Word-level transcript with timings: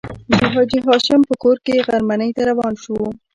د 0.29 0.31
حاجي 0.53 0.79
هاشم 0.87 1.21
په 1.29 1.35
کور 1.43 1.57
کې 1.65 1.85
غرمنۍ 1.87 2.29
ته 2.35 2.41
روان 2.49 2.73
شوو. 2.83 3.07